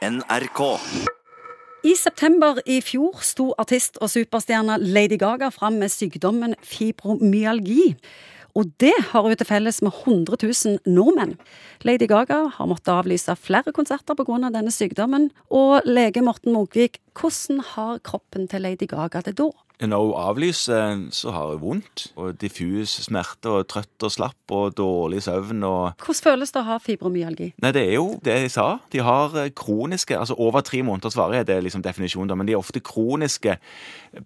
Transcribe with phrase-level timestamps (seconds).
[0.00, 0.60] NRK.
[1.84, 7.90] I september i fjor sto artist og superstjerne Lady Gaga fram med sykdommen fibromyalgi.
[8.56, 11.36] Og det har hun til felles med 100 000 nordmenn.
[11.84, 14.48] Lady Gaga har måttet avlyse flere konserter pga.
[14.48, 15.30] denne sykdommen.
[15.50, 19.50] Og lege Morten Munkvik, hvordan har kroppen til Lady Gaga det da?
[19.80, 24.74] Når hun avlyser, så har hun vondt og diffus smerte og trøtt og slapp og
[24.76, 27.48] dårlig søvn og Hvordan føles det å ha fibromyalgi?
[27.64, 28.66] Nei, det er jo det jeg sa.
[28.92, 32.54] De har eh, kroniske Altså over tre måneders varighet, er liksom definisjonen, da, men de
[32.56, 33.56] er ofte kroniske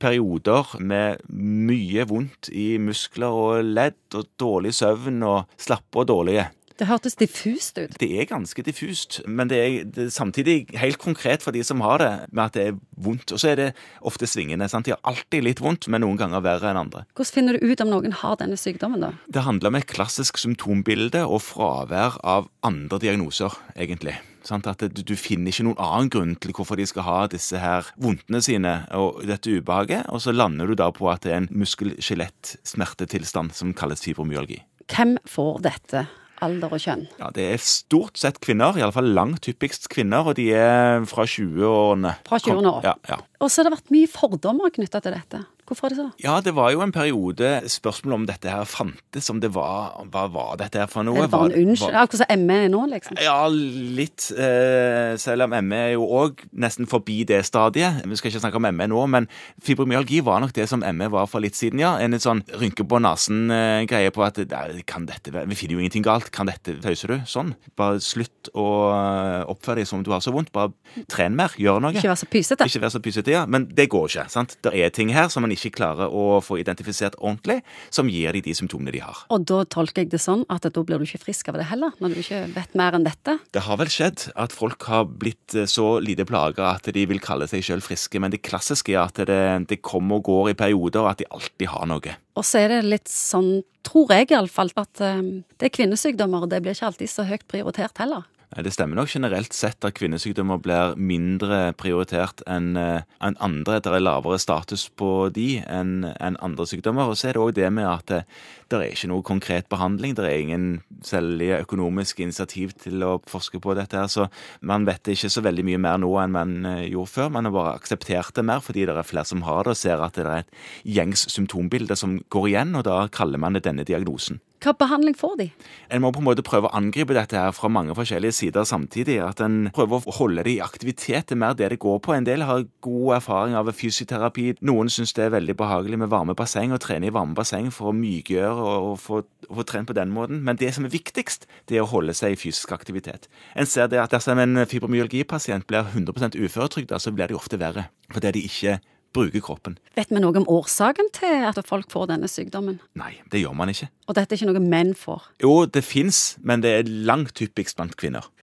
[0.00, 6.48] perioder med mye vondt i muskler og ledd og dårlig søvn og slappe og dårlige.
[6.78, 7.94] Det hørtes diffust ut.
[8.00, 11.82] Det er ganske diffust, men det er, det er samtidig helt konkret for de som
[11.84, 13.34] har det, med at det er vondt.
[13.34, 13.68] Og så er det
[14.00, 14.68] ofte svingende.
[14.70, 14.88] sant?
[14.88, 17.04] De har alltid litt vondt, men noen ganger verre enn andre.
[17.16, 19.12] Hvordan finner du ut om noen har denne sykdommen, da?
[19.32, 24.16] Det handler om et klassisk symptombilde og fravær av andre diagnoser, egentlig.
[24.46, 24.66] Sant?
[24.66, 27.86] At du, du finner ikke noen annen grunn til hvorfor de skal ha disse her
[28.02, 31.52] vondtene sine og dette ubehaget, og så lander du da på at det er en
[31.62, 34.62] muskel-skjelett-smertetilstand som kalles fibromyalgi.
[34.92, 36.06] Hvem får dette?
[36.42, 37.06] Alder og kjønn?
[37.20, 42.16] Ja, Det er stort sett kvinner, iallfall langt hyppigst kvinner, og de er fra 20-årene.
[42.28, 42.86] Fra 20-årene opp.
[42.86, 43.18] Ja, ja.
[43.42, 45.44] Og så har det vært mye fordommer knytta til dette.
[45.72, 46.08] Hvorfor er det så?
[46.22, 50.26] Ja, det var jo en periode spørsmål om dette her fantes, om det var Hva
[50.30, 51.16] var dette her for noe?
[51.16, 51.96] Er det bare en Var- unnskyld?
[52.02, 53.16] Akkurat som ME er nå, liksom?
[53.24, 54.28] Ja, litt.
[54.36, 58.04] Eh, selv om ME er jo òg nesten forbi det stadiet.
[58.04, 59.28] Vi skal ikke snakke om ME nå, men
[59.62, 61.96] fibromyalgi var nok det som ME var for litt siden, ja.
[62.02, 66.02] En sånn rynke på nesen-greie på at "Nei, kan dette være Vi finner jo ingenting
[66.04, 66.30] galt.
[66.30, 67.16] Kan dette Tøyser du?
[67.26, 67.54] Sånn.
[67.76, 70.50] Bare slutt å eh, oppføre deg som om du har så vondt.
[70.52, 70.72] Bare
[71.08, 71.48] tren mer.
[71.58, 71.92] Gjør noe.
[71.92, 72.64] Ikke være så pysete.
[72.66, 73.46] Ikke være så pysete, ja.
[73.46, 74.30] Men det går ikke.
[74.30, 74.56] sant?
[74.62, 77.60] Det er ting her som man ikke klarer å få identifisert ordentlig,
[77.90, 79.22] som gir de de symptomene de har.
[79.32, 81.94] Og da tolker jeg det sånn at da blir du ikke frisk av det heller,
[82.02, 83.38] når du ikke vet mer enn dette.
[83.54, 87.22] Det har vel skjedd at folk har blitt eh, så lite plaga at de vil
[87.22, 90.58] kalle seg sjøl friske, men det klassiske er at det, det kommer og går i
[90.58, 92.16] perioder, og at de alltid har noe.
[92.38, 96.52] Og så er det litt sånn, tror jeg iallfall, at um, det er kvinnesykdommer, og
[96.52, 98.24] det blir ikke alltid så høyt prioritert heller.
[98.52, 103.78] Det stemmer nok generelt sett at kvinnesykdommer blir mindre prioritert enn eh, andre.
[103.80, 107.08] Det er lavere status på de enn andre sykdommer.
[107.08, 108.20] Og så er det òg det med at det,
[108.68, 110.18] det er ikke noe konkret behandling.
[110.18, 110.68] Det er ingen
[111.00, 113.96] særlige økonomisk initiativ til å forske på dette.
[113.96, 114.28] her, Så
[114.60, 117.32] man vet ikke så veldig mye mer nå enn man eh, gjorde før.
[117.32, 120.04] Man har bare akseptert det mer fordi det er flere som har det, og ser
[120.04, 123.88] at det er et gjengs symptombilde som går igjen, og da kaller man det denne
[123.88, 124.44] diagnosen.
[124.62, 125.48] Hva behandling får de?
[125.90, 129.16] En må på en måte prøve å angripe dette her fra mange forskjellige sider samtidig.
[129.24, 131.26] At en prøver å holde det i aktivitet.
[131.26, 132.14] Det er mer det det går på.
[132.14, 134.52] En del har god erfaring av fysioterapi.
[134.62, 137.90] Noen syns det er veldig behagelig med varme basseng og trene i varme basseng for
[137.90, 140.44] å mykgjøre og, få, få trent på den måten.
[140.46, 143.26] Men det som er viktigst, det er å holde seg i fysisk aktivitet.
[143.58, 147.88] En ser det at dersom en fibromyalgipasient blir 100% uføretrygda, så blir det ofte verre.
[148.14, 148.78] Fordi de ikke
[149.12, 149.76] bruker kroppen.
[149.96, 152.80] Vet vi noe om årsaken til at folk får denne sykdommen?
[152.98, 153.90] Nei, det gjør man ikke.
[154.08, 155.28] Og dette er ikke noe menn får.
[155.44, 158.28] Jo, det fins, men det er langt hyppigst blant kvinner.